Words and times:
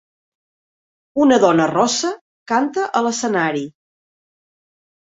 Una 1.25 1.37
dona 1.43 1.69
rossa 1.73 2.11
canta 2.55 2.89
a 2.89 3.05
l'escenari. 3.09 3.65